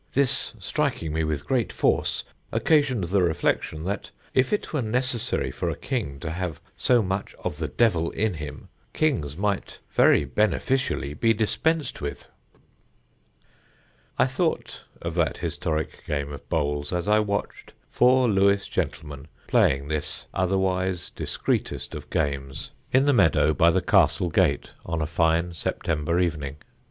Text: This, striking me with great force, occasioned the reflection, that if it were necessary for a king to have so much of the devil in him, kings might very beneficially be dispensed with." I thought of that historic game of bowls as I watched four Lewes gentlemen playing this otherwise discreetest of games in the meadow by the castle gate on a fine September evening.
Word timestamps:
This, 0.13 0.55
striking 0.57 1.13
me 1.13 1.23
with 1.23 1.45
great 1.45 1.71
force, 1.71 2.23
occasioned 2.51 3.03
the 3.03 3.21
reflection, 3.21 3.83
that 3.83 4.09
if 4.33 4.51
it 4.51 4.73
were 4.73 4.81
necessary 4.81 5.51
for 5.51 5.69
a 5.69 5.75
king 5.75 6.19
to 6.21 6.31
have 6.31 6.59
so 6.75 7.03
much 7.03 7.35
of 7.43 7.59
the 7.59 7.67
devil 7.67 8.09
in 8.09 8.33
him, 8.33 8.69
kings 8.93 9.37
might 9.37 9.77
very 9.91 10.25
beneficially 10.25 11.13
be 11.13 11.35
dispensed 11.35 12.01
with." 12.01 12.27
I 14.17 14.25
thought 14.25 14.85
of 15.03 15.13
that 15.13 15.37
historic 15.37 16.03
game 16.07 16.31
of 16.31 16.49
bowls 16.49 16.91
as 16.91 17.07
I 17.07 17.19
watched 17.19 17.73
four 17.87 18.27
Lewes 18.27 18.67
gentlemen 18.67 19.27
playing 19.45 19.87
this 19.87 20.25
otherwise 20.33 21.11
discreetest 21.11 21.93
of 21.93 22.09
games 22.09 22.71
in 22.91 23.05
the 23.05 23.13
meadow 23.13 23.53
by 23.53 23.69
the 23.69 23.83
castle 23.83 24.31
gate 24.31 24.73
on 24.83 24.99
a 24.99 25.05
fine 25.05 25.53
September 25.53 26.19
evening. 26.19 26.55